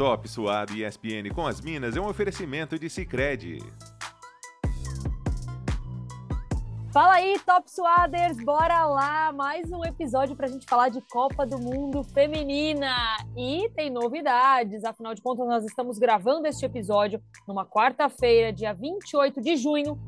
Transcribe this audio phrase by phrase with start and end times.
[0.00, 3.58] Top Suado e ESPN com as Minas é um oferecimento de Sicredi.
[6.90, 9.30] Fala aí, Top Suaders, bora lá!
[9.30, 12.96] Mais um episódio para a gente falar de Copa do Mundo Feminina.
[13.36, 19.38] E tem novidades, afinal de contas, nós estamos gravando este episódio numa quarta-feira, dia 28
[19.42, 20.00] de junho,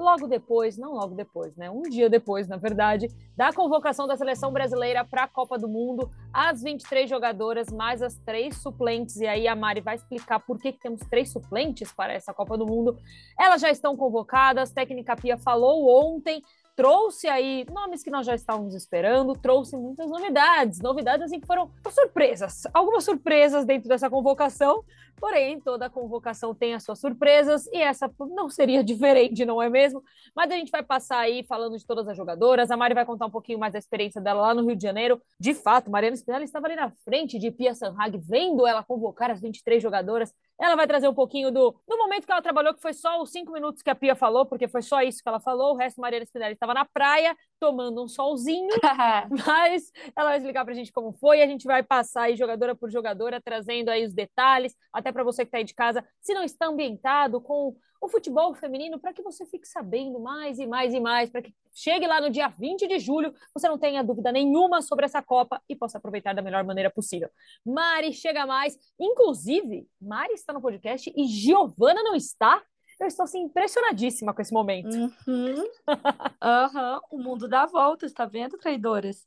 [0.00, 1.70] logo depois, não logo depois, né?
[1.70, 6.10] Um dia depois, na verdade, da convocação da seleção brasileira para a Copa do Mundo,
[6.32, 9.16] as 23 jogadoras mais as três suplentes.
[9.16, 12.56] E aí a Mari vai explicar por que, que temos três suplentes para essa Copa
[12.56, 12.96] do Mundo.
[13.38, 16.42] Elas já estão convocadas, técnica Pia falou ontem
[16.80, 21.70] trouxe aí nomes que nós já estávamos esperando, trouxe muitas novidades, novidades assim que foram
[21.90, 24.82] surpresas, algumas surpresas dentro dessa convocação,
[25.20, 30.02] porém toda convocação tem as suas surpresas e essa não seria diferente, não é mesmo?
[30.34, 33.26] Mas a gente vai passar aí falando de todas as jogadoras, a Mari vai contar
[33.26, 36.44] um pouquinho mais da experiência dela lá no Rio de Janeiro, de fato, Mariana Spinelli
[36.44, 40.86] estava ali na frente de Pia Sanhag, vendo ela convocar as 23 jogadoras, ela vai
[40.86, 43.82] trazer um pouquinho do, do momento que ela trabalhou, que foi só os cinco minutos
[43.82, 45.72] que a Pia falou, porque foi só isso que ela falou.
[45.72, 48.68] O resto, Mariana Spinelli estava na praia, tomando um solzinho.
[49.46, 51.40] mas ela vai explicar pra gente como foi.
[51.40, 55.44] A gente vai passar aí jogadora por jogadora, trazendo aí os detalhes, até para você
[55.44, 59.22] que está aí de casa, se não está ambientado com o futebol feminino para que
[59.22, 62.88] você fique sabendo mais e mais e mais, para que chegue lá no dia 20
[62.88, 66.64] de julho, você não tenha dúvida nenhuma sobre essa Copa e possa aproveitar da melhor
[66.64, 67.28] maneira possível.
[67.64, 72.62] Mari chega mais, inclusive, Mari está no podcast e Giovana não está.
[72.98, 74.94] Eu estou assim, impressionadíssima com esse momento.
[74.94, 75.54] Uhum.
[75.54, 77.00] uhum.
[77.10, 79.24] O mundo dá voltas, tá vendo, traidoras?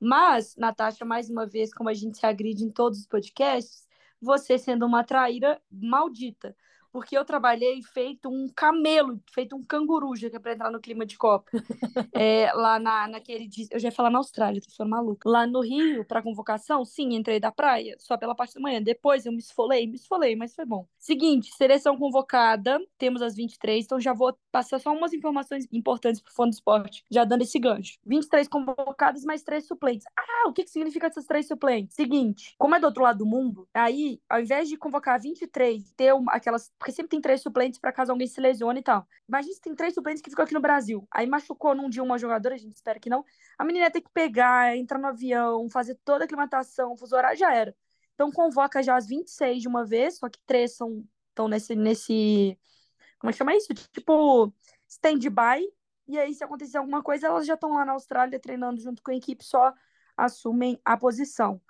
[0.00, 3.85] Mas, Natasha, mais uma vez, como a gente se agride em todos os podcasts,
[4.26, 6.54] você sendo uma traíra maldita
[6.96, 10.80] porque eu trabalhei feito um camelo, feito um canguru, já que é pra entrar no
[10.80, 11.50] clima de Copa.
[12.14, 15.28] é, lá na, naquele dia, eu já ia falar na Austrália, tô ficando maluca.
[15.28, 18.80] Lá no Rio, pra convocação, sim, entrei da praia, só pela parte da manhã.
[18.80, 20.88] Depois eu me esfolei, me esfolei, mas foi bom.
[20.98, 26.32] Seguinte, seleção convocada, temos as 23, então já vou passar só umas informações importantes pro
[26.32, 27.98] fã do esporte, já dando esse gancho.
[28.06, 30.06] 23 convocadas, mais três suplentes.
[30.18, 31.94] Ah, o que, que significa essas três suplentes?
[31.94, 36.14] Seguinte, como é do outro lado do mundo, aí, ao invés de convocar 23, ter
[36.14, 39.04] uma, aquelas porque sempre tem três suplentes para caso alguém se lesione e tal.
[39.28, 41.04] Imagina se tem três suplentes que ficam aqui no Brasil.
[41.10, 43.24] Aí machucou num dia uma jogadora, a gente espera que não.
[43.58, 47.52] A menina tem que pegar, entrar no avião, fazer toda a aclimatação, fuso horário, já
[47.52, 47.74] era.
[48.14, 52.56] Então convoca já as 26 de uma vez, só que três são estão nesse nesse
[53.18, 53.74] como é que chama isso?
[53.92, 54.54] Tipo
[54.88, 55.68] stand-by.
[56.06, 59.10] E aí se acontecer alguma coisa, elas já estão lá na Austrália treinando junto com
[59.10, 59.74] a equipe, só
[60.16, 61.60] assumem a posição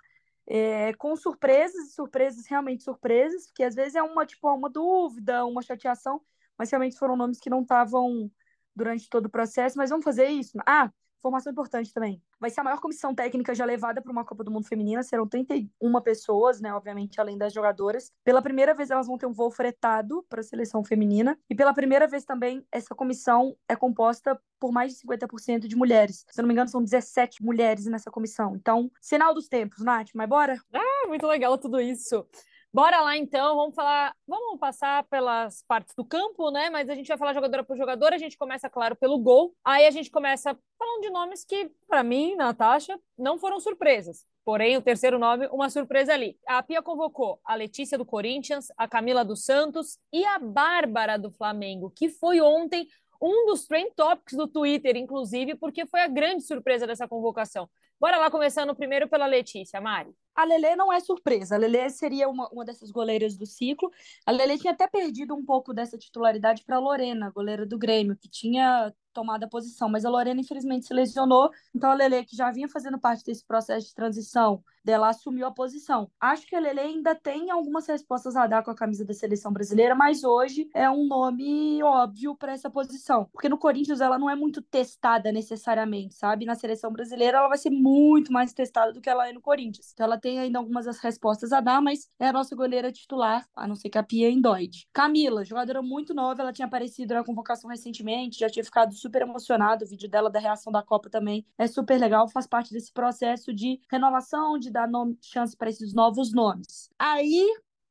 [0.47, 5.61] é, com surpresas surpresas realmente surpresas, porque às vezes é uma tipo uma dúvida, uma
[5.61, 6.21] chateação,
[6.57, 8.31] mas realmente foram nomes que não estavam
[8.75, 9.77] durante todo o processo.
[9.77, 10.57] Mas vamos fazer isso?
[10.65, 12.21] Ah, Informação importante também.
[12.39, 15.03] Vai ser a maior comissão técnica já levada para uma Copa do Mundo Feminina.
[15.03, 16.73] Serão 31 pessoas, né?
[16.73, 18.11] Obviamente, além das jogadoras.
[18.23, 21.37] Pela primeira vez, elas vão ter um voo fretado para a seleção feminina.
[21.49, 26.25] E pela primeira vez também, essa comissão é composta por mais de 50% de mulheres.
[26.29, 28.55] Se eu não me engano, são 17 mulheres nessa comissão.
[28.55, 30.59] Então, sinal dos tempos, Nath, mas bora?
[30.73, 32.25] Ah, muito legal tudo isso.
[32.73, 36.69] Bora lá então, vamos falar, vamos passar pelas partes do campo, né?
[36.69, 39.55] Mas a gente vai falar jogadora por jogadora, a gente começa, claro, pelo gol.
[39.63, 44.25] Aí a gente começa falando de nomes que, para mim, Natasha, não foram surpresas.
[44.45, 46.37] Porém, o terceiro nome, uma surpresa ali.
[46.47, 51.31] A Pia convocou a Letícia do Corinthians, a Camila dos Santos e a Bárbara do
[51.31, 52.87] Flamengo, que foi ontem
[53.21, 57.67] um dos trend topics do Twitter, inclusive, porque foi a grande surpresa dessa convocação.
[57.99, 60.11] Bora lá, começando primeiro pela Letícia, Mari.
[60.37, 61.55] A Lele não é surpresa.
[61.55, 63.91] A Lele seria uma, uma dessas goleiras do ciclo.
[64.25, 68.15] A Lele tinha até perdido um pouco dessa titularidade para a Lorena, goleira do Grêmio,
[68.15, 72.35] que tinha tomada a posição, mas a Lorena infelizmente se lesionou, então a Lele, que
[72.35, 76.09] já vinha fazendo parte desse processo de transição, dela assumiu a posição.
[76.19, 79.51] Acho que a Lele ainda tem algumas respostas a dar com a camisa da seleção
[79.51, 84.29] brasileira, mas hoje é um nome óbvio para essa posição, porque no Corinthians ela não
[84.29, 86.45] é muito testada necessariamente, sabe?
[86.45, 89.91] Na seleção brasileira ela vai ser muito mais testada do que ela é no Corinthians.
[89.93, 93.45] Então ela tem ainda algumas das respostas a dar, mas é a nossa goleira titular,
[93.55, 94.87] a não ser que a Pia endoide.
[94.93, 99.85] Camila, jogadora muito nova, ela tinha aparecido na convocação recentemente, já tinha ficado super emocionado.
[99.85, 103.53] O vídeo dela da reação da Copa também é super legal, faz parte desse processo
[103.53, 106.89] de renovação, de dar nome, chance para esses novos nomes.
[106.99, 107.45] Aí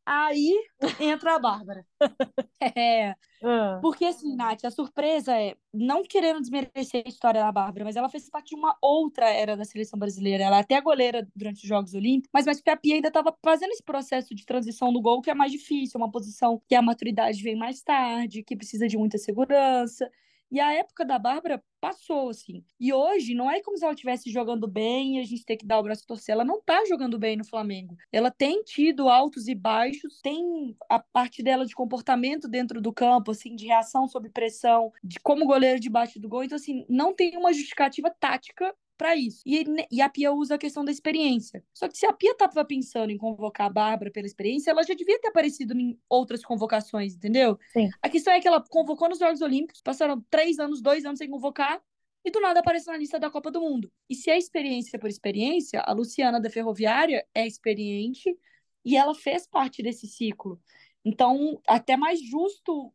[0.06, 0.54] Aí
[1.00, 1.84] entra a Bárbara.
[2.76, 3.16] é.
[3.42, 3.80] Ah.
[3.82, 8.08] Porque, assim, Nath, a surpresa é, não querendo desmerecer a história da Bárbara, mas ela
[8.08, 10.44] fez parte de uma outra era da seleção brasileira.
[10.44, 13.36] Ela é até goleira durante os Jogos Olímpicos, mas, mas porque a Pia ainda estava
[13.42, 16.82] fazendo esse processo de transição do gol, que é mais difícil, uma posição que a
[16.82, 20.08] maturidade vem mais tarde, que precisa de muita segurança.
[20.50, 22.64] E a época da Bárbara passou, assim.
[22.80, 25.66] E hoje, não é como se ela estivesse jogando bem e a gente tem que
[25.66, 26.32] dar o braço a torcer.
[26.32, 27.96] Ela não tá jogando bem no Flamengo.
[28.12, 33.30] Ela tem tido altos e baixos, tem a parte dela de comportamento dentro do campo,
[33.32, 36.44] assim, de reação sob pressão, de como goleiro debaixo do gol.
[36.44, 39.42] Então, assim, não tem uma justificativa tática para isso.
[39.46, 41.62] E, e, a Pia usa a questão da experiência.
[41.72, 44.94] Só que se a Pia estava pensando em convocar a Bárbara pela experiência, ela já
[44.94, 47.58] devia ter aparecido em outras convocações, entendeu?
[47.72, 47.88] Sim.
[48.02, 51.28] A questão é que ela convocou nos Jogos Olímpicos, passaram três anos, dois anos sem
[51.28, 51.80] convocar,
[52.24, 53.90] e do nada aparece na lista da Copa do Mundo.
[54.10, 58.36] E se é experiência por experiência, a Luciana da Ferroviária é experiente
[58.84, 60.60] e ela fez parte desse ciclo.
[61.04, 62.92] Então, até mais justo,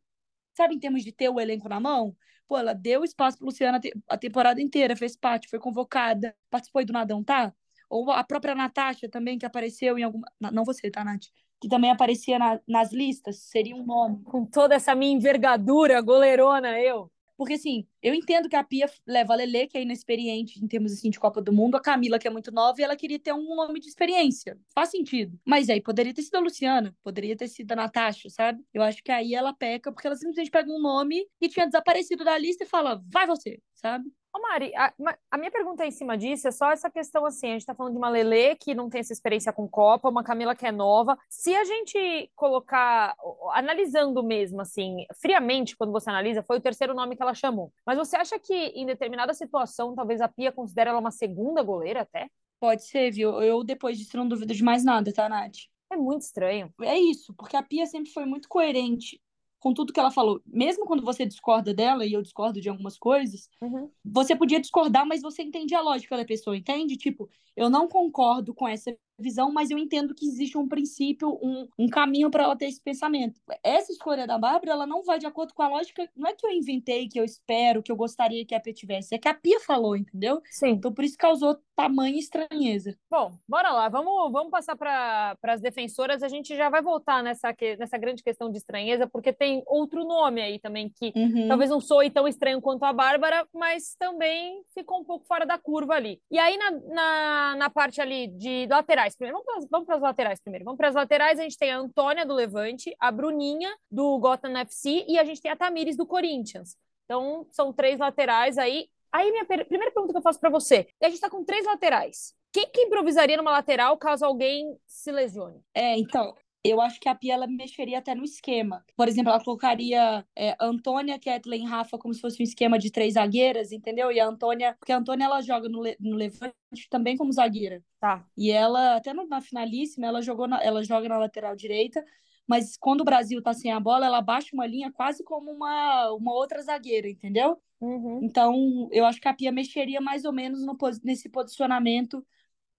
[0.53, 2.13] sabe, em termos de ter o elenco na mão,
[2.51, 6.91] Pô, ela deu espaço para Luciana a temporada inteira, fez parte, foi convocada, participou do
[6.91, 7.53] Nadão, tá?
[7.89, 10.29] Ou a própria Natasha também, que apareceu em alguma.
[10.51, 11.27] Não você, tá, Nath?
[11.61, 14.21] Que também aparecia na, nas listas, seria um nome.
[14.25, 17.09] Com toda essa minha envergadura, goleirona, eu.
[17.41, 20.93] Porque, assim, eu entendo que a Pia leva a Lele, que é inexperiente em termos
[20.93, 23.33] assim, de Copa do Mundo, a Camila, que é muito nova, e ela queria ter
[23.33, 24.59] um nome de experiência.
[24.75, 25.39] Faz sentido.
[25.43, 28.63] Mas aí poderia ter sido a Luciana, poderia ter sido a Natasha, sabe?
[28.71, 32.23] Eu acho que aí ela peca, porque ela simplesmente pega um nome que tinha desaparecido
[32.23, 34.13] da lista e fala, vai você, sabe?
[34.33, 34.93] Ô Mari, a,
[35.29, 37.93] a, minha pergunta em cima disso é só essa questão assim, a gente tá falando
[37.93, 41.17] de uma Lele que não tem essa experiência com Copa, uma Camila que é nova.
[41.29, 43.13] Se a gente colocar,
[43.51, 47.73] analisando mesmo, assim, friamente, quando você analisa, foi o terceiro nome que ela chamou.
[47.85, 52.01] Mas você acha que em determinada situação, talvez a Pia considere ela uma segunda goleira
[52.01, 52.29] até?
[52.57, 53.41] Pode ser, viu?
[53.41, 55.57] Eu depois disso não duvido de mais nada, tá, Nath?
[55.91, 56.73] É muito estranho.
[56.83, 59.19] É isso, porque a Pia sempre foi muito coerente
[59.61, 60.41] com tudo que ela falou.
[60.45, 63.89] Mesmo quando você discorda dela, e eu discordo de algumas coisas, uhum.
[64.03, 66.97] você podia discordar, mas você entende a lógica da pessoa, entende?
[66.97, 71.67] Tipo, eu não concordo com essa visão, mas eu entendo que existe um princípio, um,
[71.77, 73.39] um caminho para ela ter esse pensamento.
[73.63, 76.45] Essa escolha da Bárbara, ela não vai de acordo com a lógica, não é que
[76.45, 79.33] eu inventei, que eu espero, que eu gostaria que a Pia tivesse, é que a
[79.33, 80.41] Pia falou, entendeu?
[80.49, 80.69] Sim.
[80.69, 82.95] Então por isso causou tamanha estranheza.
[83.09, 87.55] Bom, bora lá, vamos, vamos passar para as defensoras, a gente já vai voltar nessa,
[87.77, 91.47] nessa grande questão de estranheza, porque tem outro nome aí também que uhum.
[91.47, 95.57] talvez não soe tão estranho quanto a Bárbara, mas também ficou um pouco fora da
[95.57, 96.19] curva ali.
[96.29, 99.43] E aí na, na, na parte ali de laterais, laterais primeiro.
[99.69, 100.65] Vamos para as laterais primeiro.
[100.65, 101.39] Vamos para as laterais.
[101.39, 105.41] A gente tem a Antônia do Levante, a Bruninha do Gotham FC e a gente
[105.41, 106.75] tem a Tamires do Corinthians.
[107.05, 108.87] Então, são três laterais aí.
[109.11, 109.65] Aí, minha per...
[109.67, 112.33] primeira pergunta que eu faço para você: a gente está com três laterais.
[112.53, 115.61] Quem que improvisaria numa lateral caso alguém se lesione?
[115.73, 118.85] É, então, eu acho que a Pia ela mexeria até no esquema.
[118.95, 123.15] Por exemplo, ela colocaria é, Antônia, Kathleen, Rafa como se fosse um esquema de três
[123.15, 124.11] zagueiras, entendeu?
[124.11, 126.53] E a Antônia, porque a Antônia ela joga no, no Levante
[126.89, 127.83] também como zagueira.
[127.99, 128.25] Tá.
[128.37, 132.05] E ela, até na finalíssima, ela jogou na, ela joga na lateral direita,
[132.47, 136.11] mas quando o Brasil tá sem a bola, ela baixa uma linha quase como uma,
[136.11, 137.57] uma outra zagueira, entendeu?
[137.79, 138.19] Uhum.
[138.21, 142.23] Então, eu acho que a Pia mexeria mais ou menos no, nesse posicionamento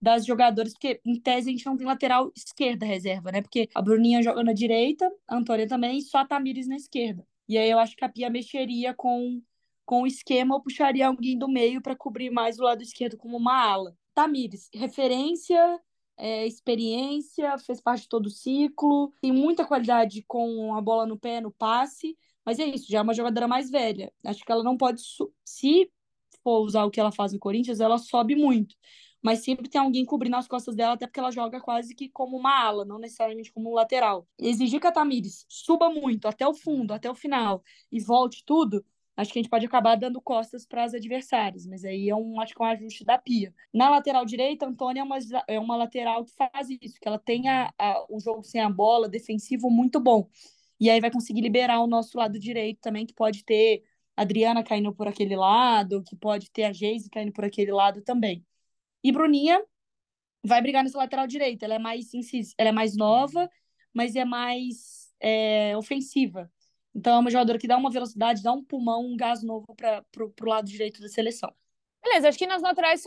[0.02, 3.40] das jogadoras, porque em tese a gente não tem lateral esquerda reserva, né?
[3.40, 7.24] Porque a Bruninha joga na direita, a Antônia também, e só a Tamires na esquerda.
[7.48, 9.40] E aí eu acho que a Pia mexeria com,
[9.86, 13.36] com o esquema ou puxaria alguém do meio para cobrir mais o lado esquerdo como
[13.36, 13.96] uma ala.
[14.12, 15.80] Tamires, referência,
[16.16, 21.16] é, experiência, fez parte de todo o ciclo, tem muita qualidade com a bola no
[21.16, 24.12] pé, no passe, mas é isso, já é uma jogadora mais velha.
[24.24, 25.00] Acho que ela não pode,
[25.44, 25.88] se
[26.42, 28.74] for usar o que ela faz no Corinthians, ela sobe muito
[29.22, 32.36] mas sempre tem alguém cobrindo as costas dela, até porque ela joga quase que como
[32.36, 34.26] uma ala, não necessariamente como um lateral.
[34.38, 38.84] Exigir que a Tamires suba muito até o fundo, até o final, e volte tudo,
[39.16, 42.40] acho que a gente pode acabar dando costas para as adversárias, mas aí é um,
[42.40, 43.54] acho que é um ajuste da pia.
[43.72, 47.48] Na lateral direita, Antônia é uma, é uma lateral que faz isso, que ela tem
[47.48, 50.28] a, a, o jogo sem a bola, defensivo muito bom.
[50.80, 53.84] E aí vai conseguir liberar o nosso lado direito também, que pode ter
[54.16, 58.02] a Adriana caindo por aquele lado, que pode ter a Geise caindo por aquele lado
[58.02, 58.44] também.
[59.02, 59.62] E Bruninha
[60.44, 61.64] vai brigar nessa lateral direita.
[61.64, 62.10] Ela é mais
[62.58, 63.48] ela é mais nova,
[63.92, 66.50] mas é mais é, ofensiva.
[66.94, 70.04] Então é uma jogadora que dá uma velocidade, dá um pulmão, um gás novo para
[70.22, 71.52] o lado direito da seleção.
[72.02, 73.02] Beleza, acho que nas laterais,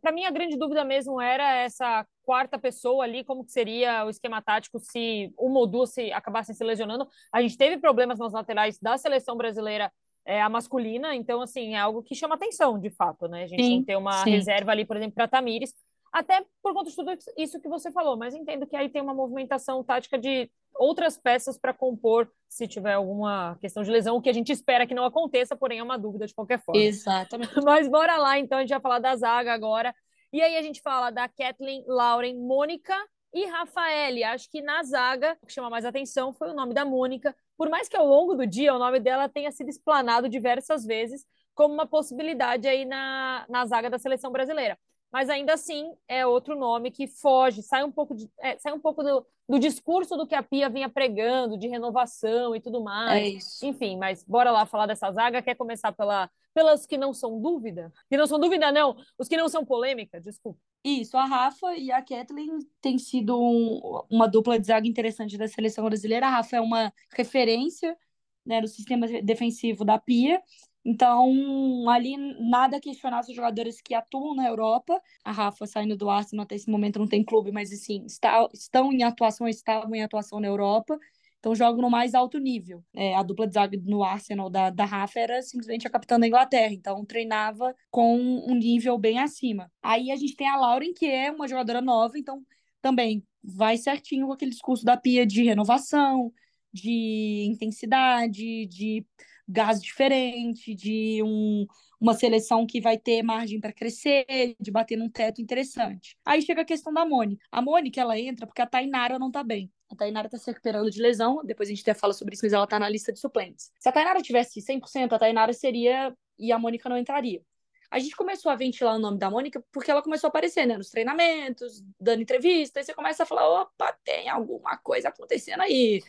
[0.00, 4.10] para mim a grande dúvida mesmo era essa quarta pessoa ali, como que seria o
[4.10, 7.08] esquema tático se uma ou duas se acabassem se lesionando.
[7.32, 9.92] A gente teve problemas nas laterais da seleção brasileira
[10.26, 13.44] é, a masculina, então, assim, é algo que chama atenção, de fato, né?
[13.44, 14.30] A gente sim, não ter uma sim.
[14.30, 15.72] reserva ali, por exemplo, para Tamires,
[16.12, 19.14] até por conta de tudo isso que você falou, mas entendo que aí tem uma
[19.14, 24.28] movimentação tática de outras peças para compor se tiver alguma questão de lesão, o que
[24.28, 26.80] a gente espera que não aconteça, porém é uma dúvida de qualquer forma.
[26.80, 27.54] Exatamente.
[27.64, 29.94] Mas bora lá, então, a gente vai falar da zaga agora.
[30.32, 32.94] E aí a gente fala da Kathleen, Lauren, Mônica
[33.32, 34.24] e Rafaele.
[34.24, 37.68] Acho que na zaga, o que chama mais atenção foi o nome da Mônica, por
[37.68, 41.72] mais que ao longo do dia o nome dela tenha sido explanado diversas vezes como
[41.74, 44.78] uma possibilidade aí na, na zaga da seleção brasileira.
[45.12, 48.80] Mas ainda assim é outro nome que foge, sai um pouco, de, é, sai um
[48.80, 53.62] pouco do, do discurso do que a Pia vinha pregando, de renovação e tudo mais.
[53.62, 53.66] É.
[53.66, 55.40] Enfim, mas bora lá falar dessa zaga.
[55.42, 57.92] Quer começar pela, pelas que não são dúvida?
[58.10, 58.96] Que não são dúvida, não.
[59.18, 60.58] Os que não são polêmica, desculpa.
[60.84, 65.48] Isso, a Rafa e a Kathleen têm sido um, uma dupla de zaga interessante da
[65.48, 66.26] seleção brasileira.
[66.26, 67.96] A Rafa é uma referência
[68.44, 70.40] né, no sistema defensivo da Pia.
[70.88, 75.02] Então, ali nada questionar os jogadores que atuam na Europa.
[75.24, 78.92] A Rafa saindo do Arsenal até esse momento não tem clube, mas assim, está, estão
[78.92, 80.96] em atuação, estavam em atuação na Europa.
[81.40, 82.84] Então jogam no mais alto nível.
[82.94, 86.26] É, a dupla de zaga no Arsenal da, da Rafa era simplesmente a capitã da
[86.28, 89.68] Inglaterra, então treinava com um nível bem acima.
[89.82, 92.44] Aí a gente tem a Lauren, que é uma jogadora nova, então
[92.80, 96.32] também vai certinho com aquele discurso da Pia de renovação,
[96.72, 99.04] de intensidade, de
[99.48, 101.66] gás diferente, de um,
[102.00, 106.16] uma seleção que vai ter margem para crescer, de bater num teto interessante.
[106.24, 107.44] Aí chega a questão da Mônica.
[107.50, 109.70] A Mônica, ela entra porque a Tainara não tá bem.
[109.88, 112.52] A Tainara tá se recuperando de lesão, depois a gente até fala sobre isso, mas
[112.52, 113.70] ela tá na lista de suplentes.
[113.78, 117.40] Se a Tainara tivesse 100%, a Tainara seria e a Mônica não entraria.
[117.88, 120.76] A gente começou a ventilar o nome da Mônica porque ela começou a aparecer, né,
[120.76, 126.02] nos treinamentos, dando entrevista, e você começa a falar, opa, tem alguma coisa acontecendo aí.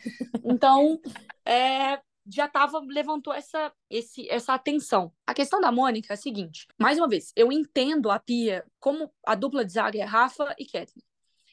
[0.44, 1.00] Então,
[1.44, 5.12] é, já tava, levantou essa, esse, essa atenção.
[5.26, 9.10] A questão da Mônica é a seguinte: mais uma vez, eu entendo a Pia como
[9.26, 11.04] a dupla de zaga é Rafa e Kathleen.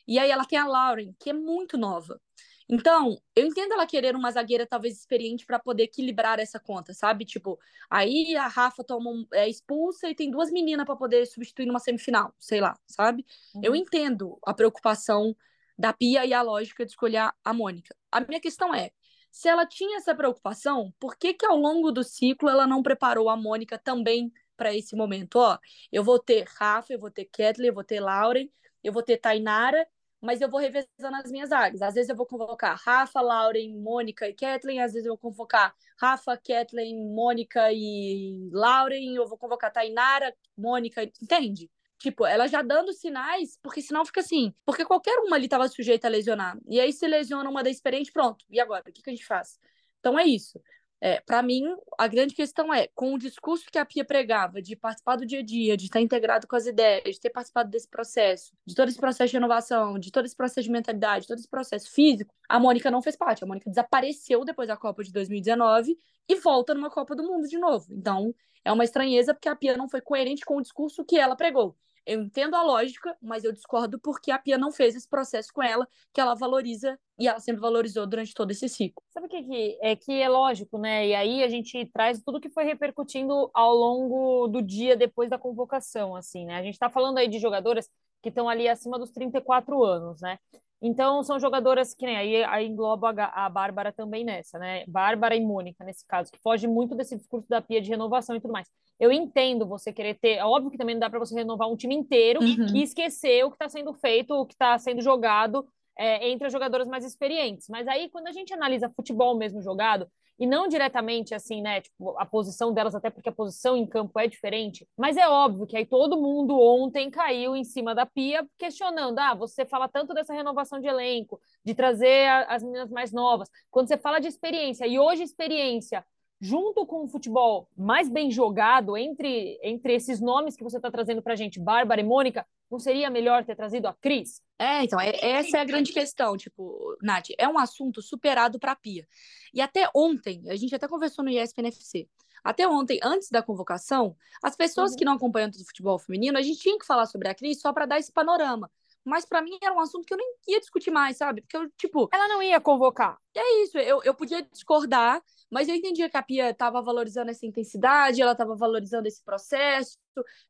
[0.07, 2.19] E aí ela tem a Lauren, que é muito nova.
[2.67, 7.23] Então, eu entendo ela querer uma zagueira talvez experiente para poder equilibrar essa conta, sabe?
[7.23, 11.67] Tipo, aí a Rafa toma um, é expulsa e tem duas meninas para poder substituir
[11.67, 13.23] numa semifinal, sei lá, sabe?
[13.53, 13.61] Uhum.
[13.63, 15.35] Eu entendo a preocupação
[15.77, 17.95] da Pia e a lógica de escolher a Mônica.
[18.11, 18.91] A minha questão é,
[19.35, 23.29] se ela tinha essa preocupação, por que que ao longo do ciclo ela não preparou
[23.29, 25.35] a Mônica também para esse momento?
[25.35, 25.57] Ó,
[25.91, 28.47] eu vou ter Rafa, eu vou ter Kathleen, eu vou ter Lauren,
[28.81, 29.85] eu vou ter Tainara
[30.21, 31.81] mas eu vou revezando as minhas áreas.
[31.83, 35.75] Às vezes eu vou convocar Rafa, Lauren, Mônica e Kathleen, às vezes eu vou convocar
[35.99, 41.69] Rafa, Kathleen, Mônica e Lauren, eu vou convocar Tainara, Mônica, entende?
[41.97, 44.53] Tipo, ela já dando sinais, porque senão fica assim.
[44.65, 46.57] Porque qualquer uma ali estava sujeita a lesionar.
[46.67, 48.45] E aí se lesiona uma da experiente, pronto.
[48.49, 48.83] E agora?
[48.87, 49.59] O que, que a gente faz?
[49.99, 50.61] Então é isso.
[51.01, 51.65] É, para mim,
[51.97, 55.39] a grande questão é, com o discurso que a Pia pregava, de participar do dia
[55.39, 58.87] a dia, de estar integrado com as ideias, de ter participado desse processo, de todo
[58.87, 62.59] esse processo de renovação, de todo esse processo de mentalidade, todo esse processo físico, a
[62.59, 63.43] Mônica não fez parte.
[63.43, 65.97] A Mônica desapareceu depois da Copa de 2019
[66.27, 67.85] e volta numa Copa do Mundo de novo.
[67.91, 68.33] Então,
[68.63, 71.77] é uma estranheza porque a Pia não foi coerente com o discurso que ela pregou.
[72.05, 75.63] Eu entendo a lógica, mas eu discordo porque a Pia não fez esse processo com
[75.63, 79.01] ela, que ela valoriza e ela sempre valorizou durante todo esse ciclo.
[79.09, 81.07] Sabe o que, que é que é lógico, né?
[81.07, 85.39] E aí a gente traz tudo que foi repercutindo ao longo do dia depois da
[85.39, 86.57] convocação, assim, né?
[86.57, 87.89] A gente está falando aí de jogadoras
[88.21, 90.37] que estão ali acima dos 34 anos, né?
[90.81, 94.83] Então, são jogadoras que nem aí, aí engloba a, a Bárbara também nessa, né?
[94.87, 98.41] Bárbara e Mônica, nesse caso, que foge muito desse discurso da Pia de renovação e
[98.41, 98.69] tudo mais.
[98.99, 100.35] Eu entendo você querer ter.
[100.35, 102.75] É óbvio que também não dá para você renovar um time inteiro uhum.
[102.75, 105.65] e esquecer o que está sendo feito, o que está sendo jogado
[105.97, 107.67] é, entre as jogadoras mais experientes.
[107.69, 111.81] Mas aí, quando a gente analisa futebol mesmo jogado, e não diretamente assim, né?
[111.81, 114.87] Tipo, a posição delas, até porque a posição em campo é diferente.
[114.97, 119.33] Mas é óbvio que aí todo mundo ontem caiu em cima da pia, questionando: ah,
[119.33, 123.49] você fala tanto dessa renovação de elenco, de trazer a, as meninas mais novas.
[123.71, 126.05] Quando você fala de experiência, e hoje experiência
[126.39, 131.21] junto com o futebol mais bem jogado entre, entre esses nomes que você está trazendo
[131.21, 134.41] para a gente, Bárbara e Mônica, não seria melhor ter trazido a Cris?
[134.57, 138.71] É, então, é, essa é a grande questão, tipo, Nath, é um assunto superado para
[138.71, 139.07] a Pia.
[139.53, 142.07] E até ontem, a gente até conversou no ESPNFC,
[142.43, 144.97] até ontem, antes da convocação, as pessoas uhum.
[144.97, 147.73] que não acompanham o futebol feminino, a gente tinha que falar sobre a Cris só
[147.73, 148.69] para dar esse panorama
[149.05, 151.41] mas para mim era um assunto que eu nem ia discutir mais, sabe?
[151.41, 152.09] Porque eu, tipo.
[152.11, 153.17] Ela não ia convocar.
[153.35, 155.21] É isso, eu, eu podia discordar,
[155.51, 159.97] mas eu entendia que a Pia estava valorizando essa intensidade, ela estava valorizando esse processo,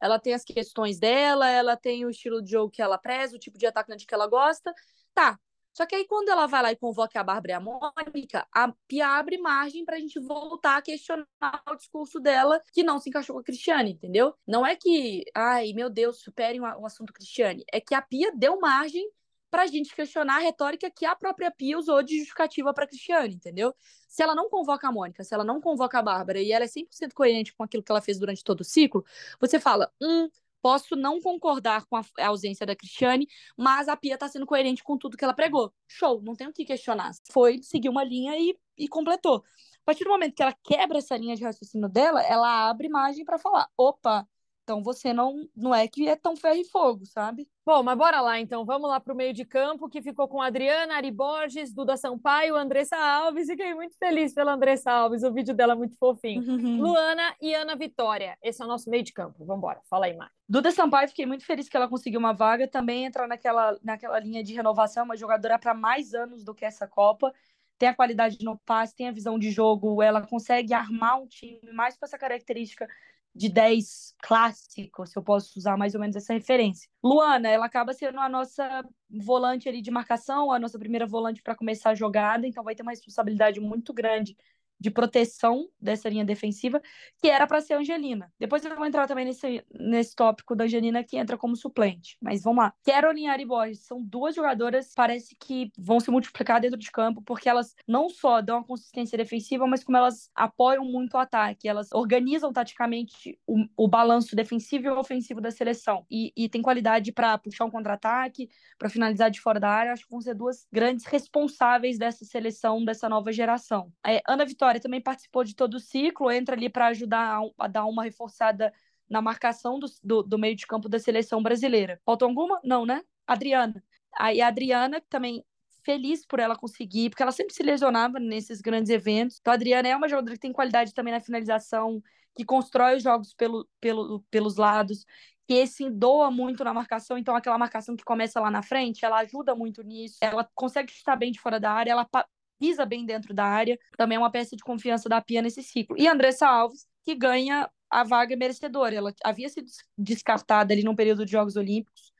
[0.02, 3.40] ela tem as questões dela, ela tem o estilo de jogo que ela preza, o
[3.40, 4.74] tipo de atacante que ela gosta.
[5.14, 5.40] Tá,
[5.76, 8.72] só que aí, quando ela vai lá e convoca a Bárbara e a Mônica, a
[8.88, 11.28] Pia abre margem para a gente voltar a questionar
[11.70, 14.34] o discurso dela, que não se encaixou com a Cristiane, entendeu?
[14.48, 17.66] Não é que, ai, meu Deus, superem o assunto Cristiane.
[17.74, 19.06] É que a Pia deu margem
[19.52, 23.36] para a gente questionar a retórica que a própria Pia usou de justificativa para Cristiane,
[23.36, 23.76] entendeu?
[24.08, 26.68] Se ela não convoca a Mônica, se ela não convoca a Bárbara e ela é
[26.70, 29.04] 100% coerente com aquilo que ela fez durante todo o ciclo,
[29.42, 30.30] você fala, hum,
[30.66, 34.98] Posso não concordar com a ausência da Cristiane, mas a Pia tá sendo coerente com
[34.98, 35.72] tudo que ela pregou.
[35.88, 37.12] Show, não tem o que questionar.
[37.32, 39.36] Foi, seguiu uma linha e, e completou.
[39.36, 43.24] A partir do momento que ela quebra essa linha de raciocínio dela, ela abre margem
[43.24, 44.28] para falar: opa,
[44.66, 47.48] então você não, não é que é tão ferro e fogo, sabe?
[47.64, 48.66] Bom, mas bora lá então.
[48.66, 52.56] Vamos lá para o meio de campo, que ficou com Adriana, Ari Borges, Duda Sampaio,
[52.56, 53.48] Andressa Alves.
[53.48, 56.42] Fiquei muito feliz pela Andressa Alves, o vídeo dela é muito fofinho.
[56.42, 56.82] Uhum.
[56.82, 58.36] Luana e Ana Vitória.
[58.42, 59.36] Esse é o nosso meio de campo.
[59.46, 59.80] Vamos embora.
[59.88, 60.32] Fala aí, Mari.
[60.50, 62.68] Duda Sampaio, fiquei muito feliz que ela conseguiu uma vaga.
[62.68, 66.88] Também entra naquela, naquela linha de renovação, uma jogadora para mais anos do que essa
[66.88, 67.32] Copa
[67.78, 71.60] tem a qualidade no passe, tem a visão de jogo, ela consegue armar um time
[71.74, 72.88] mais com essa característica
[73.36, 76.90] de 10 clássico, se eu posso usar mais ou menos essa referência.
[77.04, 81.56] Luana, ela acaba sendo a nossa volante ali de marcação, a nossa primeira volante para
[81.56, 84.36] começar a jogada, então vai ter uma responsabilidade muito grande
[84.80, 86.82] de proteção dessa linha defensiva,
[87.22, 88.32] que era para ser a Angelina.
[88.40, 92.18] Depois eu vou entrar também nesse, nesse tópico da Angelina, que entra como suplente.
[92.22, 92.74] Mas vamos lá.
[92.84, 97.22] Caroline e Ari Borges são duas jogadoras, parece que vão se multiplicar dentro de campo,
[97.22, 101.68] porque elas não só dão a consistência defensiva, mas como elas apoiam muito o ataque.
[101.68, 106.06] Elas organizam taticamente o, o balanço defensivo e ofensivo da seleção.
[106.12, 109.94] E, e tem qualidade para puxar um contra-ataque, para finalizar de fora da área.
[109.94, 113.92] Acho que vão ser duas grandes responsáveis dessa seleção, dessa nova geração.
[114.06, 117.66] É, Ana Vitória Vitória também participou de todo o ciclo, entra ali para ajudar a,
[117.66, 118.74] a, dar uma reforçada
[119.08, 122.02] na marcação do, do, do, meio de campo da seleção brasileira.
[122.04, 122.60] Faltou alguma?
[122.64, 123.04] Não, né?
[123.28, 123.84] Adriana.
[124.18, 125.46] Aí a Adriana também
[125.84, 129.38] feliz por ela conseguir, porque ela sempre se lesionava nesses grandes eventos.
[129.40, 132.02] Então a Adriana é uma jogadora que tem qualidade também na finalização,
[132.36, 135.06] que constrói os jogos pelo, pelo, pelos lados,
[135.48, 139.20] que esse doa muito na marcação, então aquela marcação que começa lá na frente, ela
[139.20, 140.18] ajuda muito nisso.
[140.20, 142.10] Ela consegue estar bem de fora da área, ela
[142.60, 145.96] pisa bem dentro da área, também é uma peça de confiança da Pia nesse ciclo.
[146.00, 148.96] E Andressa Alves, que ganha a vaga merecedora.
[148.96, 152.14] Ela havia sido descartada ali no período de Jogos Olímpicos,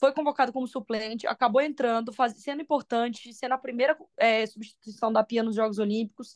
[0.00, 5.22] foi convocada como suplente, acabou entrando, faz, sendo importante, sendo a primeira é, substituição da
[5.22, 6.34] Pia nos Jogos Olímpicos.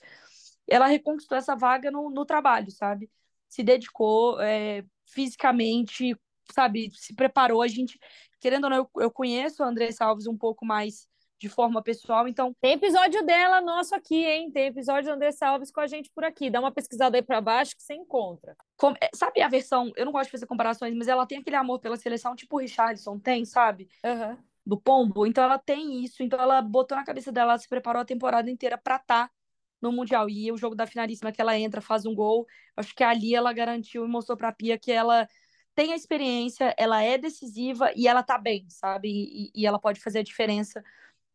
[0.68, 3.11] Ela reconquistou essa vaga no, no trabalho, sabe?
[3.49, 6.14] Se dedicou é, fisicamente,
[6.52, 6.90] sabe?
[6.92, 7.62] Se preparou.
[7.62, 7.99] A gente,
[8.38, 12.26] querendo ou não, eu, eu conheço a Andressa Alves um pouco mais de forma pessoal.
[12.28, 14.50] Então, tem episódio dela nosso aqui, hein?
[14.50, 16.50] Tem episódio de Andressa Alves com a gente por aqui.
[16.50, 18.56] Dá uma pesquisada aí para baixo que você encontra.
[19.00, 19.92] É, sabe a versão?
[19.96, 22.61] Eu não gosto de fazer comparações, mas ela tem aquele amor pela seleção, tipo o
[22.61, 23.88] Richardson tem, sabe?
[24.04, 24.38] Uhum.
[24.64, 25.26] Do Pombo.
[25.26, 26.22] Então ela tem isso.
[26.22, 29.35] Então ela botou na cabeça dela, ela se preparou a temporada inteira para estar tá
[29.82, 30.30] no Mundial.
[30.30, 32.46] E o jogo da finalíssima que ela entra, faz um gol.
[32.76, 35.28] Acho que ali ela garantiu e mostrou pra Pia que ela
[35.74, 39.09] tem a experiência, ela é decisiva e ela tá bem, sabe?
[39.09, 40.82] E, e ela pode fazer a diferença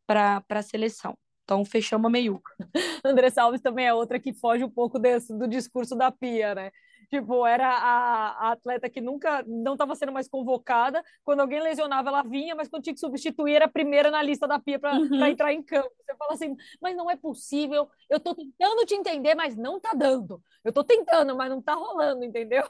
[0.09, 1.15] para a seleção.
[1.43, 2.51] Então, fechamos a meiuca.
[3.05, 6.71] Andressa Alves também é outra que foge um pouco desse, do discurso da Pia, né?
[7.09, 11.03] Tipo, era a, a atleta que nunca não estava sendo mais convocada.
[11.23, 14.47] Quando alguém lesionava, ela vinha, mas quando tinha que substituir, era a primeira na lista
[14.47, 15.25] da Pia para uhum.
[15.25, 15.91] entrar em campo.
[15.99, 17.89] Você fala assim, mas não é possível.
[18.09, 20.41] Eu estou tentando te entender, mas não está dando.
[20.63, 22.67] Eu estou tentando, mas não está rolando, entendeu?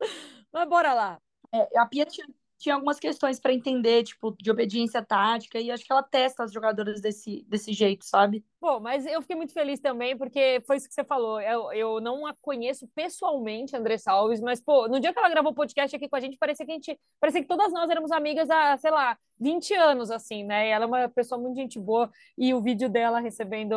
[0.52, 1.20] Mas bora lá.
[1.52, 2.26] É, a Pia tinha
[2.58, 6.52] tinha algumas questões para entender, tipo, de obediência tática, e acho que ela testa as
[6.52, 8.44] jogadoras desse, desse jeito, sabe?
[8.64, 11.38] Pô, mas eu fiquei muito feliz também, porque foi isso que você falou.
[11.38, 15.52] Eu, eu não a conheço pessoalmente, André Salves, mas, pô, no dia que ela gravou
[15.52, 16.98] o podcast aqui com a gente, parecia que a gente.
[17.20, 20.66] Parecia que todas nós éramos amigas há, sei lá, 20 anos, assim, né?
[20.66, 23.74] E ela é uma pessoa muito gente boa, e o vídeo dela recebendo,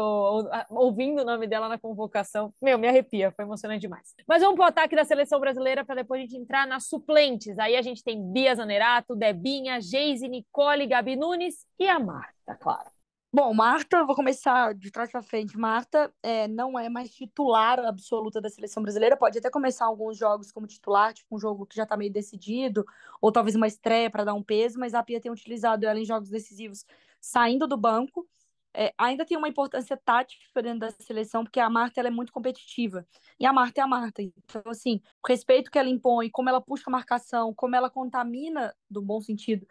[0.69, 4.15] ouvindo o nome dela na convocação, meu, me arrepia, foi emocionante demais.
[4.25, 7.59] Mas vamos pro ataque da seleção brasileira para depois a gente entrar nas suplentes.
[7.59, 12.96] Aí a gente tem Bia Zanerato, Debinha, Geise, Nicole, Gabi Nunes e a Marta, claro.
[13.39, 15.55] Bom, Marta, vou começar de trás para frente.
[15.55, 20.51] Marta é, não é mais titular absoluta da seleção brasileira, pode até começar alguns jogos
[20.51, 22.83] como titular, tipo um jogo que já está meio decidido,
[23.21, 26.03] ou talvez uma estreia para dar um peso, mas a Pia tem utilizado ela em
[26.03, 26.83] jogos decisivos
[27.21, 28.27] saindo do banco.
[28.73, 32.33] É, ainda tem uma importância tática dentro da seleção, porque a Marta ela é muito
[32.33, 33.05] competitiva.
[33.39, 34.19] E a Marta é a Marta.
[34.23, 38.73] Então, assim, o respeito que ela impõe, como ela puxa a marcação, como ela contamina,
[38.89, 39.67] do bom sentido,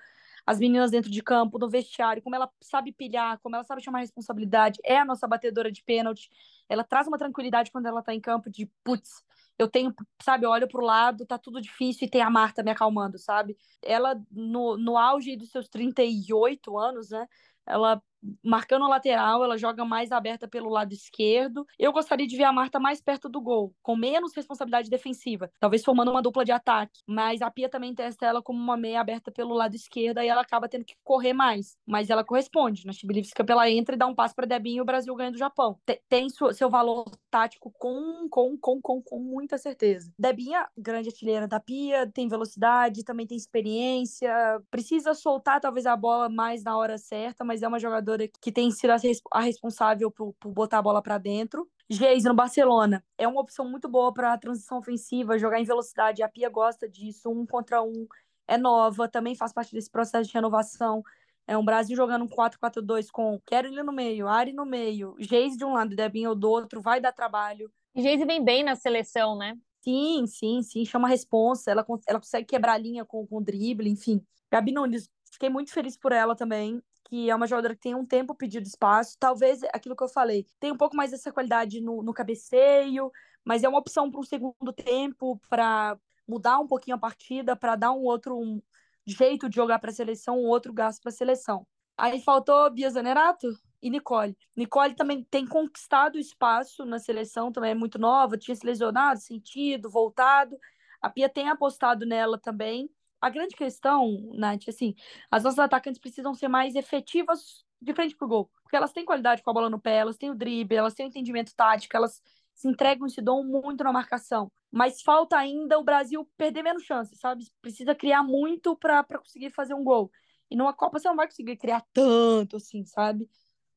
[0.46, 3.98] as meninas dentro de campo, no vestiário, como ela sabe pilhar, como ela sabe chamar
[3.98, 6.30] responsabilidade, é a nossa batedora de pênalti.
[6.68, 9.24] Ela traz uma tranquilidade quando ela tá em campo de putz,
[9.58, 12.70] eu tenho, sabe, eu olho pro lado, tá tudo difícil e tem a Marta me
[12.70, 13.56] acalmando, sabe?
[13.82, 17.26] Ela, no, no auge dos seus 38 anos, né?
[17.66, 18.00] ela
[18.42, 21.66] marcando o lateral, ela joga mais aberta pelo lado esquerdo.
[21.78, 25.84] Eu gostaria de ver a Marta mais perto do gol, com menos responsabilidade defensiva, talvez
[25.84, 27.00] formando uma dupla de ataque.
[27.06, 30.42] Mas a Pia também testa ela como uma meia aberta pelo lado esquerdo e ela
[30.42, 31.76] acaba tendo que correr mais.
[31.86, 32.86] Mas ela corresponde.
[32.86, 35.30] Na Chibilivs Cup ela entra e dá um passo para Debinha e o Brasil ganha
[35.30, 35.78] do Japão.
[36.08, 40.12] Tem seu valor tático com, com, com, com, com muita certeza.
[40.18, 44.32] Debinha, grande artilheira da Pia, tem velocidade, também tem experiência,
[44.70, 48.70] precisa soltar talvez a bola mais na hora certa, mas é uma jogadora que tem
[48.70, 48.92] sido
[49.32, 51.68] a responsável por, por botar a bola para dentro.
[51.88, 56.22] Geise no Barcelona é uma opção muito boa para a transição ofensiva, jogar em velocidade.
[56.22, 58.06] A Pia gosta disso, um contra um.
[58.48, 61.02] É nova, também faz parte desse processo de renovação.
[61.46, 65.64] É um Brasil jogando um 4-4-2 com Kerlin no meio, Ari no meio, Geise de
[65.64, 67.70] um lado e Debinho do outro, vai dar trabalho.
[67.94, 69.56] E Geise vem bem na seleção, né?
[69.80, 73.88] Sim, sim, sim, chama a responsa, ela, ela consegue quebrar a linha com, com drible,
[73.88, 74.20] enfim.
[74.50, 78.04] Gabi Nunes, fiquei muito feliz por ela também, que é uma jogadora que tem um
[78.04, 82.02] tempo pedido espaço, talvez aquilo que eu falei, tem um pouco mais dessa qualidade no,
[82.02, 83.10] no cabeceio,
[83.44, 87.76] mas é uma opção para um segundo tempo, para mudar um pouquinho a partida, para
[87.76, 88.60] dar um outro um
[89.06, 91.66] jeito de jogar para a seleção, um outro gasto para a seleção.
[91.96, 93.48] Aí faltou Bia Zanerato?
[93.82, 94.36] e Nicole.
[94.56, 99.90] Nicole também tem conquistado espaço na seleção, também é muito nova, tinha se lesionado, sentido,
[99.90, 100.58] voltado.
[101.00, 102.90] A Pia tem apostado nela também.
[103.20, 104.94] A grande questão, Nath, assim,
[105.30, 109.42] as nossas atacantes precisam ser mais efetivas de frente pro gol, porque elas têm qualidade
[109.42, 112.22] com a bola no pé, elas têm o drible, elas têm o entendimento tático, elas
[112.54, 114.50] se entregam e se dão muito na marcação.
[114.70, 117.46] Mas falta ainda o Brasil perder menos chances, sabe?
[117.60, 120.10] Precisa criar muito para conseguir fazer um gol.
[120.50, 123.28] E numa Copa você não vai conseguir criar tanto assim, sabe?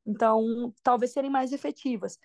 [0.05, 2.17] Então, talvez serem mais efetivas.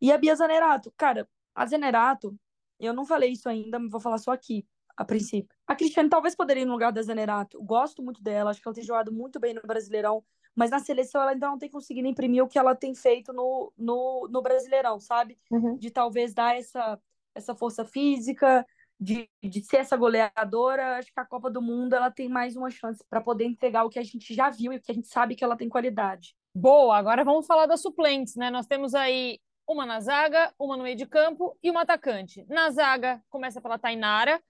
[0.00, 2.36] E a Bia Zanerato, cara, a Zanerato,
[2.78, 4.66] eu não falei isso ainda, vou falar só aqui,
[5.00, 5.56] a princípio.
[5.66, 7.58] A Cristiane talvez poderia ir no lugar da Zanerato.
[7.62, 10.22] Gosto muito dela, acho que ela tem jogado muito bem no Brasileirão,
[10.54, 13.72] mas na seleção ela ainda não tem conseguido imprimir o que ela tem feito no,
[13.78, 15.38] no, no Brasileirão, sabe?
[15.50, 15.78] Uhum.
[15.78, 17.00] De talvez dar essa,
[17.34, 18.66] essa força física,
[19.00, 20.98] de, de ser essa goleadora.
[20.98, 23.88] Acho que a Copa do Mundo ela tem mais uma chance para poder entregar o
[23.88, 26.36] que a gente já viu e o que a gente sabe que ela tem qualidade.
[26.54, 28.50] Boa, agora vamos falar das suplentes, né?
[28.50, 32.44] Nós temos aí uma na zaga, uma no meio de campo e uma atacante.
[32.50, 34.42] Na zaga, começa pela Tainara.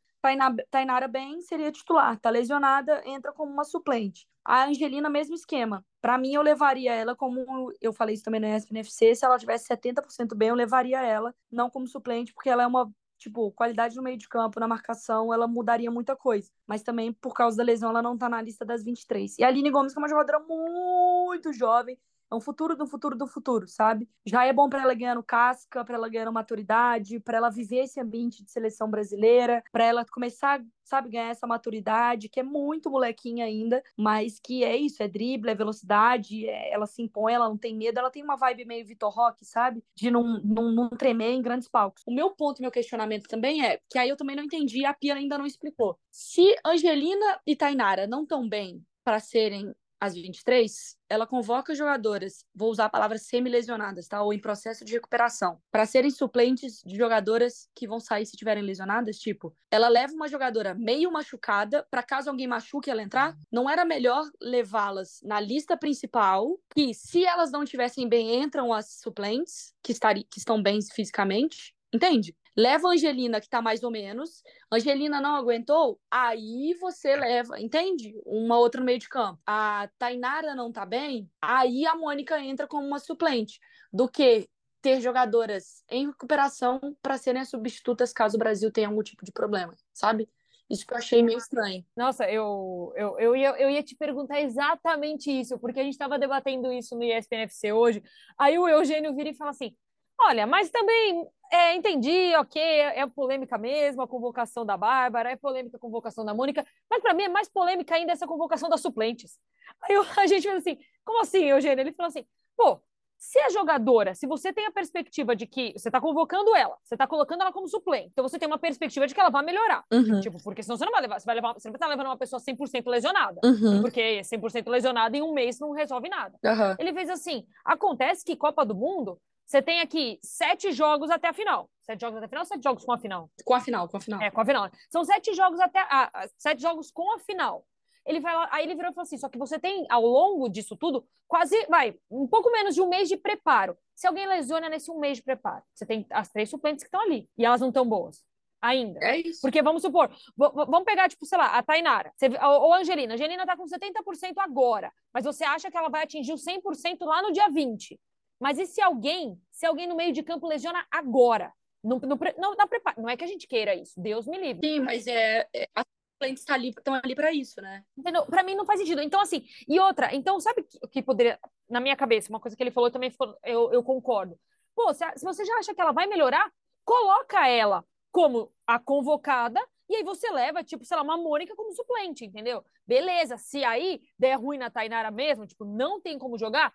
[0.70, 4.28] Tainara bem seria titular, tá lesionada, entra como uma suplente.
[4.44, 5.84] A Angelina, mesmo esquema.
[6.00, 9.66] Para mim, eu levaria ela como eu falei isso também no ESPNFC, se ela tivesse
[9.68, 14.02] 70% bem, eu levaria ela, não como suplente, porque ela é uma tipo, qualidade no
[14.02, 16.50] meio de campo, na marcação, ela mudaria muita coisa.
[16.66, 19.38] Mas também, por causa da lesão, ela não tá na lista das 23.
[19.38, 21.98] E a Aline Gomes, que é uma jogadora muito jovem,
[22.30, 24.08] é um futuro do futuro do futuro, sabe?
[24.24, 27.84] Já é bom para ela ganhar no casca, para ela ganhar maturidade, para ela viver
[27.84, 32.88] esse ambiente de seleção brasileira, para ela começar, sabe, ganhar essa maturidade, que é muito
[32.90, 37.48] molequinha ainda, mas que é isso, é drible, é velocidade, é, ela se impõe, ela
[37.48, 39.82] não tem medo, ela tem uma vibe meio Vitor Roque, sabe?
[39.96, 42.02] De não, não, não tremer em grandes palcos.
[42.06, 45.14] O meu ponto, meu questionamento também é, que aí eu também não entendi, a Pia
[45.14, 45.98] ainda não explicou.
[46.10, 52.70] Se Angelina e Tainara não estão bem para serem às 23, ela convoca jogadoras, vou
[52.70, 54.22] usar a palavra semi-lesionadas, tá?
[54.22, 58.62] Ou em processo de recuperação, para serem suplentes de jogadoras que vão sair se estiverem
[58.62, 59.18] lesionadas.
[59.18, 63.36] Tipo, ela leva uma jogadora meio machucada, para caso alguém machuque ela entrar.
[63.52, 69.00] Não era melhor levá-las na lista principal, que se elas não estivessem bem, entram as
[69.00, 72.36] suplentes, que, estari que estão bem fisicamente, Entende?
[72.56, 74.42] Leva a Angelina, que tá mais ou menos.
[74.72, 78.14] Angelina não aguentou, aí você leva, entende?
[78.26, 79.40] Uma outra no meio de campo.
[79.46, 83.58] A Tainara não tá bem, aí a Mônica entra como uma suplente.
[83.92, 84.48] Do que
[84.80, 89.74] ter jogadoras em recuperação para serem substitutas caso o Brasil tenha algum tipo de problema,
[89.92, 90.28] sabe?
[90.70, 91.84] Isso que eu achei meio estranho.
[91.96, 96.16] Nossa, eu, eu, eu, ia, eu ia te perguntar exatamente isso, porque a gente estava
[96.16, 98.00] debatendo isso no ESPNFC hoje.
[98.38, 99.74] Aí o Eugênio vira e fala assim:
[100.22, 105.36] Olha, mas também é, entendi, ok, é, é, polêmica mesmo a convocação da Bárbara, é
[105.36, 108.80] polêmica a convocação da Mônica, mas para mim é mais polêmica ainda essa convocação das
[108.80, 109.38] suplentes.
[109.82, 111.82] Aí eu, a gente falou assim, como assim, Eugênio?
[111.82, 112.24] Ele falou assim,
[112.56, 112.80] pô,
[113.20, 116.94] se a jogadora, se você tem a perspectiva de que você está convocando ela, você
[116.94, 119.84] está colocando ela como suplente, então você tem uma perspectiva de que ela vai melhorar.
[119.92, 120.20] Uhum.
[120.20, 122.06] Tipo, porque senão você não vai levar, você vai levar, você não vai estar levando
[122.06, 123.38] uma pessoa 100% lesionada.
[123.44, 123.82] Uhum.
[123.82, 126.38] Porque 100% lesionada em um mês não resolve nada.
[126.42, 126.76] Uhum.
[126.78, 131.32] Ele fez assim: acontece que Copa do Mundo, você tem aqui sete jogos até a
[131.32, 131.68] final.
[131.82, 133.28] Sete jogos até a final ou sete jogos com a final?
[133.44, 134.22] Com a final, com a final.
[134.22, 134.70] É, com a final.
[134.88, 135.80] São sete jogos até.
[135.90, 137.66] Ah, sete jogos com a final.
[138.06, 140.48] Ele vai lá, aí ele virou e falou assim: só que você tem, ao longo
[140.48, 143.76] disso tudo, quase, vai, um pouco menos de um mês de preparo.
[143.92, 147.00] Se alguém lesiona nesse um mês de preparo, você tem as três suplentes que estão
[147.00, 148.24] ali e elas não estão boas.
[148.62, 149.00] ainda.
[149.02, 149.40] É isso.
[149.40, 153.14] Porque vamos supor, vamos pegar, tipo, sei lá, a Tainara você, ou a Angelina.
[153.14, 157.04] A Angelina tá com 70% agora, mas você acha que ela vai atingir o 100%
[157.04, 157.98] lá no dia 20.
[158.40, 161.52] Mas e se alguém, se alguém no meio de campo lesiona agora?
[161.84, 162.56] Não, não, não, não,
[162.96, 164.66] não é que a gente queira isso, Deus me livre.
[164.66, 166.44] Sim, mas é, é as suplentes
[166.76, 167.84] estão ali, para isso, né?
[167.96, 168.24] Entendeu?
[168.26, 169.00] Para mim não faz sentido.
[169.00, 172.62] Então, assim, e outra, então, sabe o que poderia, na minha cabeça, uma coisa que
[172.62, 173.12] ele falou também,
[173.44, 174.38] eu, eu concordo.
[174.74, 176.50] Pô, se, se você já acha que ela vai melhorar,
[176.84, 181.72] coloca ela como a convocada e aí você leva, tipo, sei lá, uma Mônica como
[181.72, 182.64] suplente, entendeu?
[182.86, 186.72] Beleza, se aí der ruim na Tainara mesmo, tipo, não tem como jogar,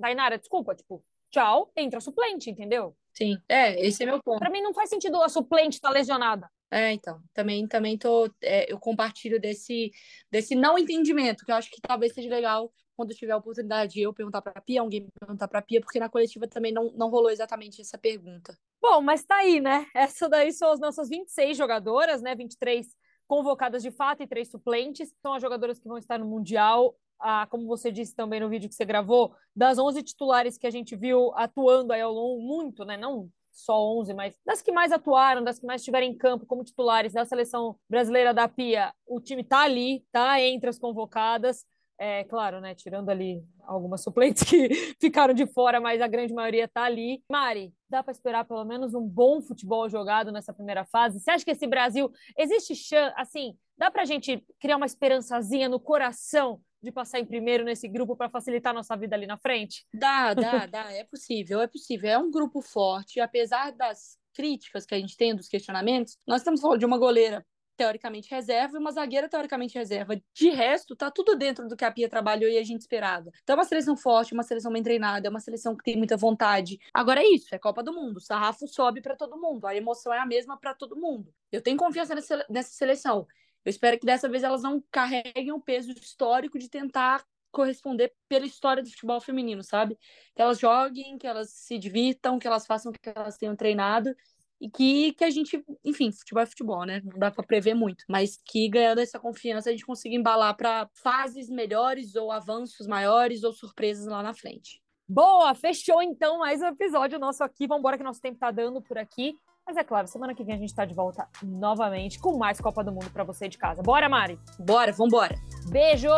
[0.00, 2.96] Tainara, desculpa, tipo, tchau, entra suplente, entendeu?
[3.12, 4.38] Sim, é, esse é meu ponto.
[4.38, 6.48] Pra mim não faz sentido a suplente estar tá lesionada.
[6.70, 9.90] É, então, também, também tô, é, eu compartilho desse,
[10.30, 14.02] desse não entendimento, que eu acho que talvez seja legal quando tiver a oportunidade de
[14.02, 16.92] eu perguntar para a Pia, alguém perguntar para a Pia, porque na coletiva também não,
[16.92, 18.56] não rolou exatamente essa pergunta.
[18.82, 19.86] Bom, mas tá aí, né?
[19.94, 22.34] Essa daí são as nossas 26 jogadoras, né?
[22.34, 22.88] 23
[23.28, 25.14] convocadas de fato e três suplentes.
[25.22, 26.92] São as jogadoras que vão estar no Mundial.
[27.20, 30.70] Ah, como você disse também no vídeo que você gravou, das 11 titulares que a
[30.70, 32.96] gente viu atuando aí ao longo, muito, né?
[32.96, 36.64] Não só 11, mas das que mais atuaram, das que mais estiverem em campo como
[36.64, 41.64] titulares da seleção brasileira da Pia, o time tá ali, tá entre as convocadas.
[42.04, 42.74] É claro, né?
[42.74, 47.22] Tirando ali algumas suplentes que ficaram de fora, mas a grande maioria tá ali.
[47.30, 51.20] Mari, dá para esperar pelo menos um bom futebol jogado nessa primeira fase?
[51.20, 55.78] Você acha que esse Brasil existe chance, assim, dá pra gente criar uma esperançazinha no
[55.78, 59.86] coração de passar em primeiro nesse grupo para facilitar a nossa vida ali na frente?
[59.94, 62.10] Dá, dá, dá, é possível, é possível.
[62.10, 66.60] É um grupo forte, apesar das críticas que a gente tem, dos questionamentos, nós estamos
[66.60, 70.20] falando de uma goleira teoricamente reserva e uma zagueira teoricamente reserva.
[70.34, 73.30] De resto, tá tudo dentro do que a Pia trabalhou e a gente esperava.
[73.42, 76.16] Então é uma seleção forte, uma seleção bem treinada, é uma seleção que tem muita
[76.16, 76.78] vontade.
[76.92, 78.16] Agora é isso, é Copa do Mundo.
[78.18, 81.32] O sarrafo sobe para todo mundo, a emoção é a mesma para todo mundo.
[81.50, 83.26] Eu tenho confiança nessa, seleção.
[83.64, 88.46] Eu espero que dessa vez elas não carreguem o peso histórico de tentar corresponder pela
[88.46, 89.98] história do futebol feminino, sabe?
[90.34, 94.16] Que elas joguem, que elas se divirtam, que elas façam o que elas tenham treinado
[94.62, 97.02] e que, que a gente, enfim, futebol é futebol, né?
[97.04, 100.88] Não dá para prever muito, mas que ganhando essa confiança a gente consiga embalar para
[101.02, 104.80] fases melhores ou avanços maiores ou surpresas lá na frente.
[105.08, 107.66] Boa, fechou então mais um episódio nosso aqui.
[107.66, 109.34] Vamos embora que nosso tempo tá dando por aqui.
[109.66, 112.84] Mas é claro, semana que vem a gente tá de volta novamente com mais Copa
[112.84, 113.82] do Mundo para você de casa.
[113.82, 114.38] Bora, Mari?
[114.60, 115.34] Bora, vambora.
[115.70, 116.08] Beijo.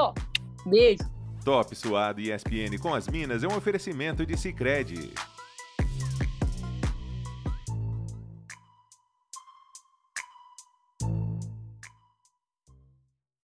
[0.67, 1.03] Beijo.
[1.47, 5.15] Top Suado e ESPN com as Minas é um oferecimento de Sicredi